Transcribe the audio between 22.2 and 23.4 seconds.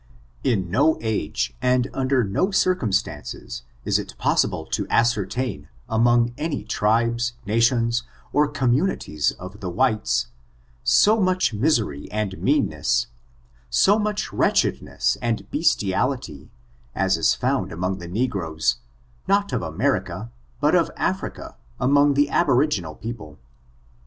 aboriginal people.